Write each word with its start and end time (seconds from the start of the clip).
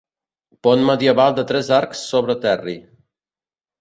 Pont 0.67 0.85
medieval 0.87 1.37
de 1.41 1.45
tres 1.53 1.71
arcs 1.81 2.03
sobre 2.13 2.37
Terri. 2.47 2.75